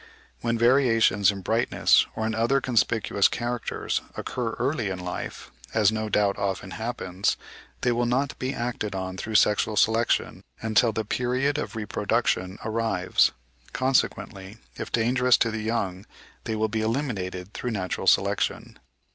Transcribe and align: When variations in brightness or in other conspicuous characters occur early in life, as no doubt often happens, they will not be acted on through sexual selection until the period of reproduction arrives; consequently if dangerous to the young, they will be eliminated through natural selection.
When 0.39 0.57
variations 0.57 1.29
in 1.29 1.41
brightness 1.41 2.07
or 2.15 2.25
in 2.25 2.33
other 2.33 2.59
conspicuous 2.59 3.27
characters 3.27 4.01
occur 4.17 4.53
early 4.53 4.89
in 4.89 4.97
life, 4.97 5.51
as 5.75 5.91
no 5.91 6.09
doubt 6.09 6.39
often 6.39 6.71
happens, 6.71 7.37
they 7.81 7.91
will 7.91 8.07
not 8.07 8.39
be 8.39 8.51
acted 8.51 8.95
on 8.95 9.15
through 9.15 9.35
sexual 9.35 9.75
selection 9.77 10.43
until 10.59 10.91
the 10.91 11.05
period 11.05 11.59
of 11.59 11.75
reproduction 11.75 12.57
arrives; 12.65 13.31
consequently 13.73 14.57
if 14.75 14.91
dangerous 14.91 15.37
to 15.37 15.51
the 15.51 15.61
young, 15.61 16.07
they 16.45 16.55
will 16.55 16.67
be 16.67 16.81
eliminated 16.81 17.53
through 17.53 17.69
natural 17.69 18.07
selection. 18.07 18.79